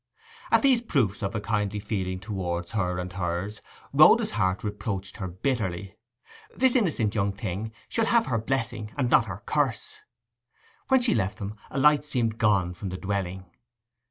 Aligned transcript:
At 0.49 0.63
these 0.63 0.81
proofs 0.81 1.21
of 1.21 1.35
a 1.35 1.39
kindly 1.39 1.77
feeling 1.77 2.19
towards 2.19 2.71
her 2.71 2.97
and 2.97 3.13
hers 3.13 3.61
Rhoda's 3.93 4.31
heart 4.31 4.63
reproached 4.63 5.17
her 5.17 5.27
bitterly. 5.27 5.95
This 6.57 6.75
innocent 6.75 7.13
young 7.13 7.31
thing 7.31 7.71
should 7.87 8.07
have 8.07 8.25
her 8.25 8.39
blessing 8.39 8.91
and 8.97 9.11
not 9.11 9.25
her 9.25 9.43
curse. 9.45 9.99
When 10.87 11.01
she 11.03 11.13
left 11.13 11.37
them 11.37 11.53
a 11.69 11.77
light 11.77 12.03
seemed 12.03 12.39
gone 12.39 12.73
from 12.73 12.89
the 12.89 12.97
dwelling. 12.97 13.45